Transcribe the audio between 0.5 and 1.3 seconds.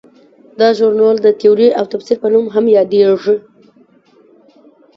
دا ژورنال د